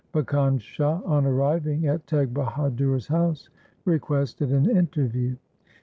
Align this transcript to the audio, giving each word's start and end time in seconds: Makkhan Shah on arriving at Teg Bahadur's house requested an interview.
Makkhan 0.15 0.57
Shah 0.59 0.99
on 1.05 1.27
arriving 1.27 1.85
at 1.85 2.07
Teg 2.07 2.33
Bahadur's 2.33 3.05
house 3.05 3.49
requested 3.85 4.51
an 4.51 4.67
interview. 4.67 5.35